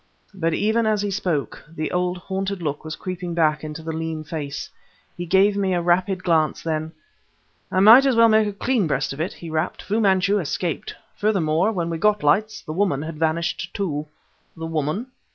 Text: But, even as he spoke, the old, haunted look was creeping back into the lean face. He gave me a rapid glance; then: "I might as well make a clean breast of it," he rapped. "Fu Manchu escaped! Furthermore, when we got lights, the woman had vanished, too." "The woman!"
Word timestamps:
But, 0.33 0.55
even 0.55 0.87
as 0.87 1.03
he 1.03 1.11
spoke, 1.11 1.63
the 1.69 1.91
old, 1.91 2.17
haunted 2.17 2.59
look 2.59 2.83
was 2.83 2.95
creeping 2.95 3.35
back 3.35 3.63
into 3.63 3.83
the 3.83 3.91
lean 3.91 4.23
face. 4.23 4.67
He 5.15 5.27
gave 5.27 5.55
me 5.55 5.75
a 5.75 5.81
rapid 5.83 6.23
glance; 6.23 6.63
then: 6.63 6.93
"I 7.71 7.81
might 7.81 8.07
as 8.07 8.15
well 8.15 8.27
make 8.27 8.47
a 8.47 8.51
clean 8.53 8.87
breast 8.87 9.13
of 9.13 9.21
it," 9.21 9.33
he 9.33 9.51
rapped. 9.51 9.83
"Fu 9.83 10.01
Manchu 10.01 10.39
escaped! 10.39 10.95
Furthermore, 11.15 11.71
when 11.71 11.91
we 11.91 11.99
got 11.99 12.23
lights, 12.23 12.63
the 12.63 12.73
woman 12.73 13.03
had 13.03 13.19
vanished, 13.19 13.75
too." 13.75 14.07
"The 14.57 14.65
woman!" 14.65 15.05